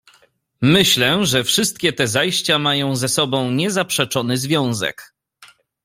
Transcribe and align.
"Myślę, 0.61 1.25
że 1.25 1.43
wszystkie 1.43 1.93
te 1.93 2.07
zajścia 2.07 2.59
mają 2.59 2.95
ze 2.95 3.09
sobą 3.09 3.51
niezaprzeczony 3.51 4.37
związek." 4.37 5.13